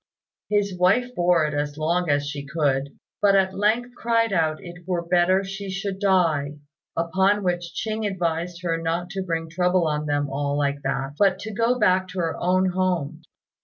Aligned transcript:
His 0.49 0.75
wife 0.75 1.13
bore 1.13 1.45
it 1.45 1.53
as 1.53 1.77
long 1.77 2.09
as 2.09 2.27
she 2.27 2.43
could, 2.43 2.97
but 3.21 3.35
at 3.35 3.53
length 3.53 3.93
cried 3.95 4.33
out 4.33 4.57
it 4.59 4.87
were 4.87 5.05
better 5.07 5.43
she 5.43 5.69
should 5.69 5.99
die; 5.99 6.55
upon 6.97 7.43
which 7.43 7.75
Ching 7.75 8.03
advised 8.07 8.63
her 8.63 8.79
not 8.79 9.11
to 9.11 9.21
bring 9.21 9.47
trouble 9.47 9.85
on 9.87 10.07
them 10.07 10.27
all 10.27 10.57
like 10.57 10.81
that, 10.81 11.13
but 11.19 11.37
to 11.41 11.53
go 11.53 11.77
back 11.77 12.07
to 12.07 12.17
her 12.19 12.35
own 12.39 12.71
home. 12.71 13.21